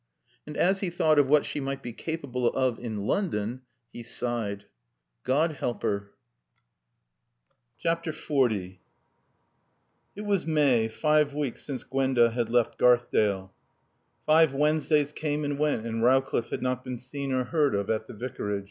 And 0.47 0.57
as 0.57 0.79
he 0.79 0.89
thought 0.89 1.19
of 1.19 1.27
what 1.27 1.45
she 1.45 1.59
might 1.59 1.83
be 1.83 1.93
capable 1.93 2.47
of 2.53 2.79
in 2.79 3.05
London, 3.05 3.61
he 3.93 4.01
sighed, 4.01 4.65
"God 5.23 5.51
help 5.51 5.83
her!" 5.83 6.09
XL 7.87 8.09
It 10.15 10.21
was 10.25 10.47
May, 10.47 10.87
five 10.87 11.35
weeks 11.35 11.61
since 11.63 11.83
Gwenda 11.83 12.31
had 12.31 12.49
left 12.49 12.79
Garthdale. 12.79 13.51
Five 14.25 14.55
Wednesdays 14.55 15.13
came 15.13 15.45
and 15.45 15.59
went 15.59 15.85
and 15.85 16.01
Rowcliffe 16.03 16.49
had 16.49 16.63
not 16.63 16.83
been 16.83 16.97
seen 16.97 17.31
or 17.31 17.43
heard 17.43 17.75
of 17.75 17.91
at 17.91 18.07
the 18.07 18.15
Vicarage. 18.15 18.59